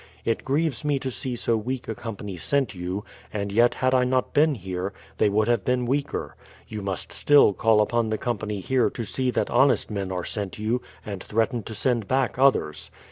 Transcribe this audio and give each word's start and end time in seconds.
It 0.25 0.43
grieves 0.43 0.83
me 0.83 0.97
to 0.97 1.11
see 1.11 1.35
so 1.35 1.55
weak 1.55 1.87
a 1.87 1.93
company 1.93 2.35
sent 2.35 2.73
you, 2.73 3.05
and 3.31 3.51
yet 3.51 3.75
had 3.75 3.93
I 3.93 4.03
not 4.03 4.33
been 4.33 4.55
here, 4.55 4.93
they 5.19 5.29
would 5.29 5.47
have 5.47 5.63
been 5.63 5.85
weaker. 5.85 6.35
You 6.67 6.81
must 6.81 7.11
still 7.11 7.53
call 7.53 7.81
upon 7.81 8.09
the 8.09 8.17
company 8.17 8.61
here 8.61 8.89
to 8.89 9.03
see 9.05 9.29
that 9.29 9.51
honest 9.51 9.91
men 9.91 10.11
are 10.11 10.25
sent 10.25 10.57
you, 10.57 10.81
and 11.05 11.21
threaten 11.23 11.61
to 11.61 11.75
send 11.75 12.07
back 12.07 12.39
others. 12.39 12.89